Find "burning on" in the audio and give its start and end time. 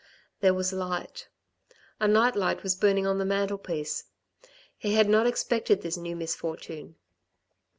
2.75-3.19